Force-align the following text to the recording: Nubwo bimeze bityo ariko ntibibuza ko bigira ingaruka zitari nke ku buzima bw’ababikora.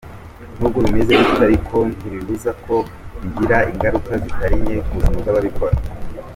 Nubwo 0.57 0.77
bimeze 0.85 1.11
bityo 1.19 1.43
ariko 1.49 1.75
ntibibuza 1.97 2.51
ko 2.63 2.75
bigira 3.21 3.57
ingaruka 3.71 4.11
zitari 4.23 4.55
nke 4.63 4.75
ku 4.85 4.91
buzima 4.97 5.17
bw’ababikora. 5.21 5.75